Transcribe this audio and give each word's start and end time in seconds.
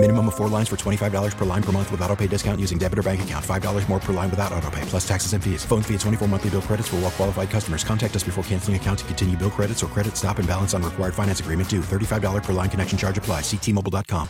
Minimum 0.00 0.28
of 0.28 0.36
four 0.36 0.46
lines 0.48 0.68
for 0.68 0.76
$25 0.76 1.36
per 1.36 1.44
line 1.44 1.62
per 1.62 1.72
month 1.72 1.90
with 1.90 2.00
auto 2.02 2.14
pay 2.14 2.28
discount 2.28 2.60
using 2.60 2.78
debit 2.78 3.00
or 3.00 3.02
bank 3.02 3.20
account. 3.22 3.44
$5 3.44 3.88
more 3.88 3.98
per 3.98 4.12
line 4.12 4.30
without 4.30 4.52
auto 4.52 4.70
pay, 4.70 4.82
plus 4.82 5.06
taxes 5.06 5.32
and 5.32 5.42
fees. 5.42 5.64
Phone 5.64 5.82
fee 5.82 5.94
at 5.94 6.00
24 6.00 6.28
monthly 6.28 6.50
bill 6.50 6.62
credits 6.62 6.86
for 6.86 6.96
all 6.96 7.02
well 7.02 7.10
qualified 7.10 7.50
customers. 7.50 7.82
Contact 7.82 8.14
us 8.14 8.22
before 8.22 8.44
canceling 8.44 8.76
account 8.76 9.00
to 9.00 9.04
continue 9.06 9.36
bill 9.36 9.50
credits 9.50 9.82
or 9.82 9.88
credit 9.88 10.16
stop 10.16 10.38
and 10.38 10.46
balance 10.46 10.72
on 10.72 10.84
required 10.84 11.14
finance 11.14 11.40
agreement 11.40 11.68
due. 11.68 11.80
$35 11.80 12.44
per 12.44 12.52
line 12.52 12.70
connection 12.70 12.96
charge 12.96 13.18
apply. 13.18 13.40
Ctmobile.com. 13.40 14.28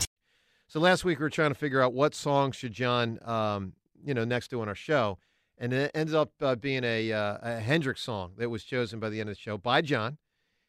So 0.68 0.80
last 0.80 1.04
week 1.04 1.18
we 1.18 1.22
were 1.22 1.30
trying 1.30 1.50
to 1.50 1.54
figure 1.54 1.82
out 1.82 1.92
what 1.92 2.14
song 2.14 2.52
should 2.52 2.72
John, 2.72 3.18
um, 3.26 3.74
you 4.02 4.14
know, 4.14 4.24
next 4.24 4.48
do 4.48 4.62
on 4.62 4.68
our 4.68 4.74
show, 4.74 5.18
and 5.58 5.74
it 5.74 5.90
ended 5.94 6.14
up 6.14 6.32
uh, 6.40 6.54
being 6.54 6.82
a, 6.82 7.12
uh, 7.12 7.38
a 7.42 7.60
Hendrix 7.60 8.00
song 8.00 8.32
that 8.38 8.48
was 8.48 8.64
chosen 8.64 9.00
by 9.00 9.10
the 9.10 9.20
end 9.20 9.28
of 9.28 9.36
the 9.36 9.40
show 9.40 9.58
by 9.58 9.82
John. 9.82 10.16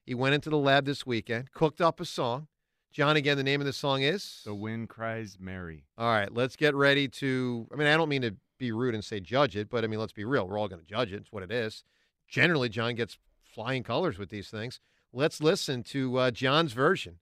He 0.05 0.13
went 0.13 0.35
into 0.35 0.49
the 0.49 0.57
lab 0.57 0.85
this 0.85 1.05
weekend, 1.05 1.53
cooked 1.53 1.79
up 1.79 2.01
a 2.01 2.05
song. 2.05 2.47
John, 2.91 3.17
again, 3.17 3.37
the 3.37 3.43
name 3.43 3.61
of 3.61 3.67
the 3.67 3.73
song 3.73 4.01
is 4.01 4.41
The 4.45 4.55
Wind 4.55 4.89
Cries 4.89 5.37
Mary. 5.39 5.83
All 5.97 6.09
right, 6.09 6.33
let's 6.33 6.55
get 6.55 6.73
ready 6.73 7.07
to. 7.07 7.67
I 7.71 7.75
mean, 7.75 7.87
I 7.87 7.95
don't 7.95 8.09
mean 8.09 8.23
to 8.23 8.35
be 8.57 8.71
rude 8.71 8.95
and 8.95 9.05
say 9.05 9.19
judge 9.19 9.55
it, 9.55 9.69
but 9.69 9.83
I 9.83 9.87
mean, 9.87 9.99
let's 9.99 10.11
be 10.11 10.25
real. 10.25 10.47
We're 10.47 10.57
all 10.57 10.67
going 10.67 10.81
to 10.81 10.87
judge 10.87 11.13
it. 11.13 11.17
It's 11.17 11.31
what 11.31 11.43
it 11.43 11.51
is. 11.51 11.83
Generally, 12.27 12.69
John 12.69 12.95
gets 12.95 13.17
flying 13.43 13.83
colors 13.83 14.17
with 14.17 14.29
these 14.29 14.49
things. 14.49 14.79
Let's 15.13 15.39
listen 15.41 15.83
to 15.83 16.17
uh, 16.17 16.31
John's 16.31 16.73
version 16.73 17.19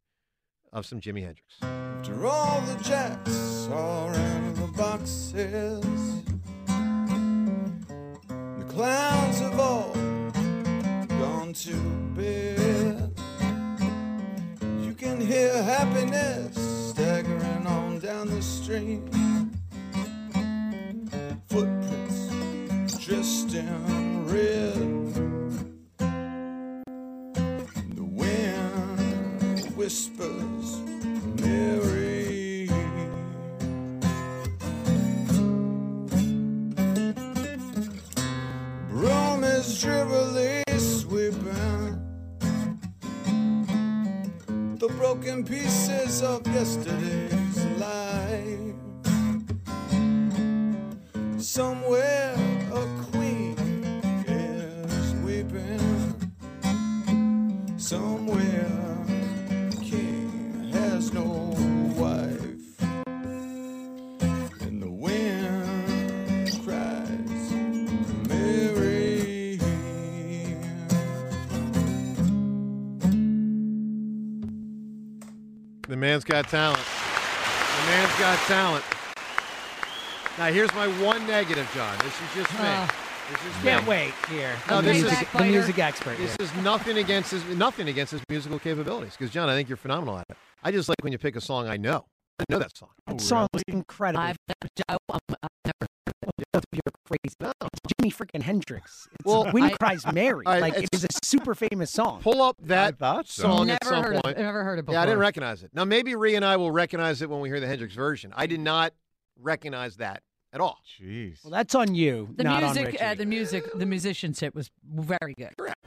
of 0.71 0.85
some 0.85 1.01
Jimi 1.01 1.23
Hendrix. 1.23 1.57
After 1.61 2.25
all 2.25 2.61
the 2.61 2.81
jacks 2.83 3.67
are 3.69 4.13
out 4.13 4.43
of 4.43 4.59
the 4.59 4.67
boxes, 4.67 6.23
hear 15.27 15.61
happiness 15.61 16.55
staggering 16.89 17.67
on 17.67 17.99
down 17.99 18.29
the 18.29 18.41
street. 18.41 19.01
Footprints 21.49 22.97
dressed 23.05 23.53
in 23.53 24.25
red. 24.25 25.13
The 27.95 28.03
wind 28.03 29.75
whispers, 29.75 30.77
Mary. 31.41 32.69
Broom 38.89 39.43
the 44.79 44.87
broken 44.89 45.43
pieces 45.43 46.21
of 46.21 46.45
yesterday's 46.47 47.65
life. 47.77 48.75
Somewhere 51.39 52.35
a 52.71 52.85
queen 53.09 53.55
is 54.27 55.13
weeping. 55.25 56.31
Somewhere 57.77 58.69
The 75.87 75.95
man's 75.95 76.25
got 76.25 76.49
talent. 76.49 76.79
The 76.79 77.85
man's 77.87 78.19
got 78.19 78.37
talent. 78.39 78.83
Now, 80.37 80.47
here's 80.51 80.73
my 80.75 80.87
one 81.01 81.25
negative, 81.25 81.69
John. 81.73 81.97
This 81.99 82.13
is 82.13 82.35
just 82.35 82.53
me. 82.53 82.59
Uh, 82.67 82.87
this 83.31 83.55
is 83.55 83.63
Can't 83.63 83.83
me. 83.85 83.89
wait 83.89 84.13
here. 84.29 84.53
No, 84.69 84.81
the, 84.81 84.89
this 84.91 85.01
music, 85.03 85.21
is- 85.21 85.39
the 85.39 85.45
music 85.45 85.79
expert. 85.79 86.17
This 86.17 86.35
here. 86.35 86.45
is 86.45 86.53
nothing 86.63 86.97
against 86.97 87.31
his 87.31 87.43
nothing 87.55 87.87
against 87.87 88.11
his 88.11 88.21
musical 88.29 88.59
capabilities. 88.59 89.13
Because 89.17 89.31
John, 89.31 89.47
I 89.49 89.55
think 89.55 89.69
you're 89.69 89.77
phenomenal 89.77 90.17
at 90.17 90.25
it. 90.29 90.37
I 90.61 90.71
just 90.71 90.89
like 90.89 90.97
when 91.01 91.13
you 91.13 91.17
pick 91.19 91.35
a 91.37 91.41
song 91.41 91.67
I 91.67 91.77
know. 91.77 92.05
I 92.39 92.43
know 92.49 92.59
that 92.59 92.75
song. 92.77 92.89
That 93.07 93.21
song 93.21 93.47
was 93.53 93.63
incredible. 93.67 94.21
I've 94.23 94.37
never, 94.47 94.99
I've 95.09 95.19
never 95.65 95.87
You're 96.71 96.81
crazy. 97.05 97.19
It's 97.23 97.35
Jimi 98.11 98.15
freaking 98.15 98.41
Hendrix. 98.41 99.07
It's 99.13 99.25
Well, 99.25 99.51
Wind 99.51 99.71
I- 99.73 99.77
Cries 99.77 100.05
Mary. 100.11 100.45
I- 100.45 100.59
like 100.59 100.75
it 100.77 100.83
it's- 100.93 101.03
a 101.03 101.25
super 101.25 101.55
famous 101.55 101.91
song. 101.91 102.21
Pull 102.21 102.41
up 102.41 102.57
that 102.61 102.97
so. 102.99 103.43
song 103.43 103.67
never 103.67 103.75
at 103.75 103.83
some 103.85 104.03
heard 104.03 104.15
of- 104.17 104.21
point. 104.23 104.37
never 104.37 104.63
heard 104.63 104.79
it 104.79 104.85
Yeah, 104.89 105.01
I 105.01 105.05
didn't 105.05 105.19
recognize 105.19 105.63
it. 105.63 105.71
Now 105.73 105.85
maybe 105.85 106.15
Rhea 106.15 106.35
and 106.35 106.45
I 106.45 106.57
will 106.57 106.71
recognize 106.71 107.21
it 107.21 107.29
when 107.29 107.39
we 107.39 107.49
hear 107.49 107.59
the 107.59 107.67
Hendrix 107.67 107.93
version. 107.93 108.33
I 108.35 108.47
did 108.47 108.59
not 108.59 108.93
recognize 109.39 109.97
that 109.97 110.23
at 110.53 110.61
all. 110.61 110.79
Jeez. 110.99 111.43
Well, 111.43 111.51
that's 111.51 111.75
on 111.75 111.93
you, 111.95 112.29
The 112.35 112.43
not 112.43 112.63
music, 112.63 112.85
Richie. 112.87 112.99
uh, 113.01 113.13
the 113.15 113.25
music, 113.25 113.65
the 113.75 113.85
musicianship 113.85 114.55
was 114.55 114.71
very 114.83 115.33
good. 115.37 115.53